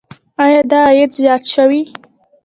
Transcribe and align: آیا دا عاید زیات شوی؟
آیا 0.43 0.61
دا 0.71 0.79
عاید 0.87 1.11
زیات 1.19 1.43
شوی؟ 1.53 1.81